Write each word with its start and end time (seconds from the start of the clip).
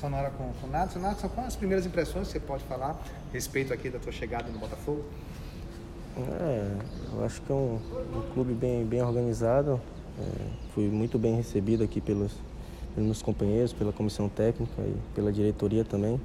sonora 0.00 0.30
com, 0.30 0.50
com 0.60 0.66
o 0.66 0.70
Nadson. 0.70 0.98
Nadson, 0.98 1.28
quais 1.28 1.48
as 1.48 1.56
primeiras 1.56 1.84
impressões 1.84 2.28
que 2.28 2.32
você 2.32 2.40
pode 2.40 2.64
falar 2.64 2.90
a 2.90 3.32
respeito 3.32 3.72
aqui 3.72 3.90
da 3.90 3.98
tua 3.98 4.10
chegada 4.10 4.50
no 4.50 4.58
Botafogo? 4.58 5.04
É, 6.16 6.76
eu 7.12 7.24
acho 7.24 7.42
que 7.42 7.52
é 7.52 7.54
um, 7.54 7.78
um 8.16 8.32
clube 8.32 8.54
bem, 8.54 8.84
bem 8.84 9.02
organizado. 9.02 9.80
É, 10.18 10.22
fui 10.74 10.88
muito 10.88 11.18
bem 11.18 11.36
recebido 11.36 11.84
aqui 11.84 12.00
pelos, 12.00 12.32
pelos 12.94 13.06
meus 13.06 13.22
companheiros, 13.22 13.72
pela 13.72 13.92
comissão 13.92 14.28
técnica 14.28 14.80
e 14.82 14.96
pela 15.14 15.30
diretoria 15.30 15.84
também. 15.84 16.18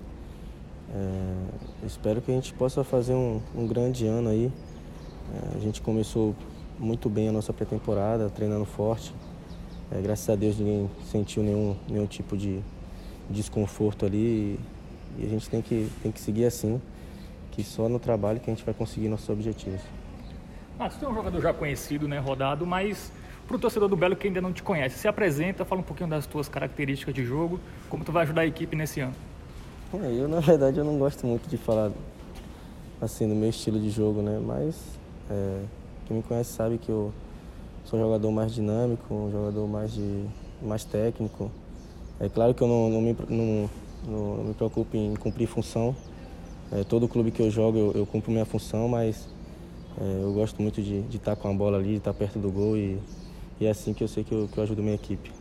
É, 0.94 1.86
espero 1.86 2.22
que 2.22 2.32
a 2.32 2.36
gente 2.36 2.54
possa 2.54 2.84
fazer 2.84 3.14
um, 3.14 3.42
um 3.54 3.68
grande 3.68 4.08
ano 4.08 4.30
aí. 4.30 4.52
É, 5.34 5.58
a 5.58 5.60
gente 5.60 5.82
começou 5.82 6.34
muito 6.80 7.10
bem 7.10 7.28
a 7.28 7.32
nossa 7.32 7.52
pré-temporada, 7.52 8.30
treinando 8.30 8.66
forte. 8.66 9.14
É, 9.92 10.02
graças 10.02 10.28
a 10.30 10.36
Deus 10.36 10.58
ninguém 10.58 10.90
sentiu 11.12 11.44
nenhum, 11.44 11.76
nenhum 11.88 12.08
tipo 12.08 12.36
de 12.36 12.64
desconforto 13.30 14.06
ali 14.06 14.60
e, 15.18 15.26
a 15.26 15.30
gente 15.30 15.50
tem 15.50 15.62
que, 15.62 15.90
tem 16.04 16.12
que 16.12 16.20
seguir 16.20 16.46
assim, 16.46 16.82
que 17.52 17.64
só 17.64 17.88
no 17.88 18.00
trabalho 18.00 18.40
que 18.40 18.50
a 18.50 18.54
gente 18.54 18.66
vai 18.66 18.74
conseguir 18.74 19.08
nossos 19.08 19.30
objetivos. 19.30 19.82
Ah, 20.78 20.90
você 20.90 21.06
é 21.06 21.08
um 21.08 21.14
jogador 21.14 21.42
já 21.42 21.54
conhecido, 21.54 22.08
né, 22.08 22.20
rodado, 22.20 22.66
mas 22.66 23.12
para 23.48 23.56
o 23.56 23.60
torcedor 23.60 23.88
do 23.88 23.96
Belo 23.96 24.16
que 24.16 24.28
ainda 24.28 24.42
não 24.42 24.52
te 24.52 24.62
conhece, 24.62 24.98
se 25.00 25.08
apresenta, 25.08 25.64
fala 25.64 25.82
um 25.82 25.84
pouquinho 25.84 26.10
das 26.10 26.26
tuas 26.26 26.50
características 26.50 27.14
de 27.14 27.24
jogo, 27.24 27.60
como 27.90 28.04
tu 28.04 28.12
vai 28.12 28.24
ajudar 28.24 28.42
a 28.42 28.46
equipe 28.46 28.76
nesse 28.76 29.00
ano. 29.00 29.14
É, 29.94 30.20
eu, 30.20 30.28
na 30.28 30.40
verdade, 30.42 30.78
eu 30.78 30.84
não 30.84 30.98
gosto 30.98 31.26
muito 31.26 31.48
de 31.48 31.58
falar 31.58 31.92
assim 33.00 33.28
do 33.28 33.36
meu 33.36 33.50
estilo 33.50 33.80
de 33.80 33.90
jogo, 33.90 34.22
né, 34.22 34.42
mas 34.44 34.76
é, 35.30 35.62
quem 36.06 36.18
me 36.18 36.24
conhece 36.24 36.52
sabe 36.52 36.78
que 36.78 36.90
eu 36.90 37.14
sou 37.86 38.00
um 38.00 38.04
jogador 38.04 38.32
mais 38.32 38.54
dinâmico, 38.54 39.14
um 39.14 39.32
jogador 39.32 39.68
mais, 39.68 39.94
de, 39.94 40.26
mais 40.62 40.84
técnico. 40.84 41.50
É 42.20 42.30
claro 42.30 42.54
que 42.54 42.62
eu 42.62 42.68
não, 42.68 42.90
não, 42.90 43.02
me, 43.02 43.18
não, 43.30 43.70
não, 44.08 44.44
me 44.46 44.54
preocupo 44.54 44.96
em 44.96 45.16
cumprir 45.16 45.48
função. 45.48 45.96
É, 46.72 46.84
todo 46.84 47.08
clube 47.08 47.32
que 47.32 47.42
eu 47.42 47.52
jogo 47.52 47.78
eu, 47.78 47.92
eu 47.94 48.06
cumpro 48.06 48.32
minha 48.32 48.46
função, 48.46 48.88
mas 48.88 49.28
é, 50.00 50.24
eu 50.24 50.34
gosto 50.34 50.62
muito 50.62 50.82
de, 50.82 51.02
de 51.04 51.18
estar 51.18 51.36
com 51.36 51.50
a 51.50 51.54
bola 51.54 51.78
ali, 51.78 51.92
de 51.92 51.98
estar 51.98 52.14
perto 52.14 52.40
do 52.40 52.50
gol 52.50 52.78
e, 52.78 53.00
e 53.60 53.66
é 53.66 53.70
assim 53.70 53.94
que 53.94 54.04
eu 54.04 54.08
sei 54.08 54.24
que 54.24 54.34
eu, 54.34 54.50
que 54.52 54.58
eu 54.58 54.64
ajudo 54.64 54.82
minha 54.82 54.96
equipe. 54.96 55.32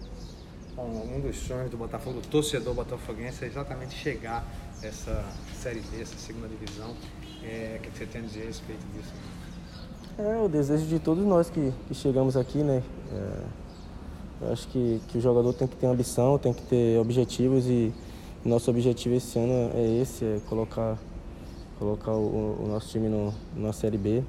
Bom, 0.77 1.07
um 1.17 1.21
dos 1.21 1.37
sonhos 1.37 1.71
do 1.71 1.77
Botafogo, 1.77 2.21
do 2.21 2.27
torcedor 2.27 2.75
botafoguense, 2.75 3.45
é 3.45 3.47
exatamente 3.47 3.95
chegar 3.95 4.45
essa 4.83 5.25
Série 5.55 5.81
B, 5.81 6.03
essa 6.03 6.17
segunda 6.19 6.49
divisão. 6.49 6.95
É, 7.45 7.79
o 7.79 7.83
que 7.83 7.97
você 7.97 8.07
tem 8.07 8.23
a 8.23 8.25
dizer 8.25 8.43
a 8.43 8.47
respeito 8.47 8.85
disso? 8.93 9.13
É 10.19 10.37
o 10.37 10.49
desejo 10.49 10.87
de 10.87 10.99
todos 10.99 11.25
nós 11.25 11.49
que, 11.49 11.73
que 11.87 11.95
chegamos 11.95 12.37
aqui, 12.37 12.59
né? 12.59 12.83
É, 13.13 13.64
eu 14.41 14.53
acho 14.53 14.69
que, 14.69 15.01
que 15.09 15.19
o 15.19 15.21
jogador 15.21 15.53
tem 15.53 15.67
que 15.69 15.77
ter 15.77 15.87
ambição, 15.87 16.39
tem 16.39 16.53
que 16.53 16.63
ter 16.63 16.99
objetivos 16.99 17.67
e 17.67 17.93
nosso 18.45 18.71
objetivo 18.71 19.15
esse 19.15 19.39
ano 19.39 19.71
é 19.75 20.01
esse, 20.03 20.25
é 20.25 20.41
colocar, 20.49 20.99
colocar 21.79 22.13
o, 22.13 22.63
o 22.63 22.69
nosso 22.69 22.89
time 22.91 23.09
no, 23.09 23.33
na 23.57 23.73
Série 23.73 23.97
B, 23.97 24.23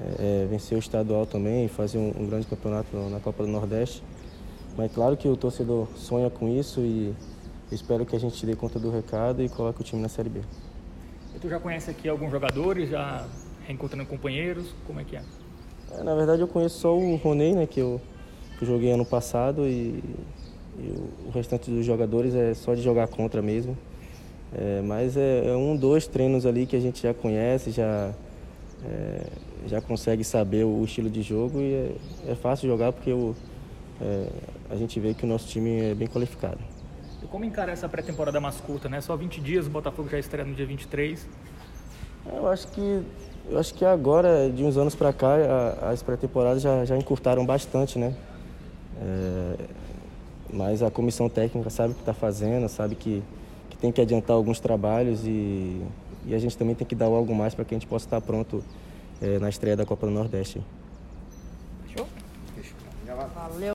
é, 0.00 0.42
é, 0.42 0.46
vencer 0.46 0.76
o 0.76 0.80
estadual 0.80 1.24
também 1.24 1.66
e 1.66 1.68
fazer 1.68 1.98
um, 1.98 2.12
um, 2.18 2.26
grande 2.26 2.46
campeonato 2.46 2.96
na 3.10 3.20
Copa 3.20 3.44
do 3.44 3.48
Nordeste. 3.48 4.02
Mas 4.76 4.92
claro 4.92 5.16
que 5.16 5.28
o 5.28 5.36
torcedor 5.36 5.86
sonha 5.94 6.28
com 6.28 6.48
isso 6.48 6.80
e 6.80 7.14
espero 7.70 8.04
que 8.04 8.16
a 8.16 8.18
gente 8.18 8.44
dê 8.44 8.56
conta 8.56 8.78
do 8.80 8.90
recado 8.90 9.40
e 9.40 9.48
coloque 9.48 9.82
o 9.82 9.84
time 9.84 10.02
na 10.02 10.08
Série 10.08 10.28
B. 10.28 10.40
E 11.34 11.38
tu 11.38 11.48
já 11.48 11.60
conhece 11.60 11.90
aqui 11.90 12.08
alguns 12.08 12.32
jogadores, 12.32 12.90
já 12.90 13.24
reencontrando 13.66 14.04
companheiros? 14.06 14.74
Como 14.84 14.98
é 14.98 15.04
que 15.04 15.16
é? 15.16 15.22
é 15.92 16.02
na 16.02 16.14
verdade, 16.16 16.42
eu 16.42 16.48
conheço 16.48 16.80
só 16.80 16.96
o 16.96 17.14
Roney, 17.16 17.54
né, 17.54 17.66
que 17.66 17.78
eu, 17.78 18.00
que 18.58 18.64
eu 18.64 18.68
joguei 18.68 18.92
ano 18.92 19.04
passado 19.04 19.66
e, 19.66 20.02
e, 20.78 20.94
o 21.26 21.30
restante 21.32 21.70
dos 21.70 21.84
jogadores 21.84 22.34
é 22.34 22.54
só 22.54 22.74
de 22.74 22.82
jogar 22.82 23.08
contra 23.08 23.42
mesmo. 23.42 23.76
É, 24.56 24.80
mas 24.82 25.16
é, 25.16 25.48
é, 25.48 25.56
um, 25.56 25.76
dois 25.76 26.06
treinos 26.06 26.46
ali 26.46 26.64
que 26.64 26.76
a 26.76 26.80
gente 26.80 27.02
já 27.02 27.12
conhece, 27.12 27.72
já, 27.72 28.12
é, 28.84 29.26
já 29.66 29.80
consegue 29.80 30.22
saber 30.22 30.64
o 30.64 30.84
estilo 30.84 31.10
de 31.10 31.22
jogo 31.22 31.60
e 31.60 31.74
é, 31.74 31.92
é 32.28 32.34
fácil 32.36 32.68
jogar 32.68 32.92
porque 32.92 33.12
o, 33.12 33.34
é, 34.00 34.28
a 34.70 34.76
gente 34.76 35.00
vê 35.00 35.12
que 35.12 35.24
o 35.24 35.26
nosso 35.26 35.48
time 35.48 35.90
é 35.90 35.94
bem 35.94 36.06
qualificado. 36.06 36.58
E 37.20 37.26
como 37.26 37.44
encara 37.44 37.72
essa 37.72 37.88
pré-temporada 37.88 38.40
mais 38.40 38.60
curta, 38.60 38.88
né? 38.88 39.00
Só 39.00 39.16
20 39.16 39.40
dias, 39.40 39.66
o 39.66 39.70
Botafogo 39.70 40.08
já 40.08 40.18
estreia 40.18 40.46
no 40.46 40.54
dia 40.54 40.66
23. 40.66 41.26
Eu 42.32 42.46
acho 42.46 42.68
que 42.68 43.02
eu 43.50 43.58
acho 43.58 43.74
que 43.74 43.84
agora, 43.84 44.48
de 44.48 44.64
uns 44.64 44.76
anos 44.78 44.94
para 44.94 45.12
cá, 45.12 45.36
as 45.90 46.02
pré-temporadas 46.02 46.62
já, 46.62 46.84
já 46.84 46.96
encurtaram 46.96 47.44
bastante, 47.44 47.98
né? 47.98 48.14
É, 49.00 49.64
mas 50.52 50.82
a 50.82 50.90
comissão 50.90 51.28
técnica 51.28 51.68
sabe 51.70 51.92
o 51.92 51.94
que 51.94 52.02
está 52.02 52.14
fazendo, 52.14 52.68
sabe 52.68 52.94
que, 52.94 53.22
que 53.70 53.76
tem 53.76 53.90
que 53.90 54.00
adiantar 54.00 54.36
alguns 54.36 54.60
trabalhos 54.60 55.26
e, 55.26 55.82
e 56.26 56.34
a 56.34 56.38
gente 56.38 56.56
também 56.56 56.74
tem 56.74 56.86
que 56.86 56.94
dar 56.94 57.06
algo 57.06 57.34
mais 57.34 57.54
para 57.54 57.64
que 57.64 57.74
a 57.74 57.78
gente 57.78 57.88
possa 57.88 58.06
estar 58.06 58.20
pronto 58.20 58.62
é, 59.20 59.38
na 59.38 59.48
estreia 59.48 59.76
da 59.76 59.84
Copa 59.84 60.06
do 60.06 60.12
Nordeste. 60.12 60.60